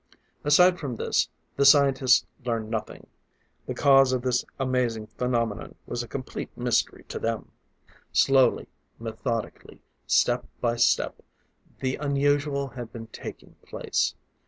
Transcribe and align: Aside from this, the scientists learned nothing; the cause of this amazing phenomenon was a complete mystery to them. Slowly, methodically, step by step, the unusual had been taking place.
Aside 0.43 0.79
from 0.79 0.95
this, 0.95 1.29
the 1.57 1.63
scientists 1.63 2.25
learned 2.43 2.71
nothing; 2.71 3.05
the 3.67 3.75
cause 3.75 4.13
of 4.13 4.23
this 4.23 4.43
amazing 4.57 5.05
phenomenon 5.05 5.75
was 5.85 6.01
a 6.01 6.07
complete 6.07 6.49
mystery 6.57 7.03
to 7.07 7.19
them. 7.19 7.51
Slowly, 8.11 8.67
methodically, 8.97 9.83
step 10.07 10.43
by 10.59 10.77
step, 10.77 11.21
the 11.81 11.97
unusual 11.97 12.69
had 12.69 12.91
been 12.91 13.09
taking 13.13 13.53
place. 13.63 14.15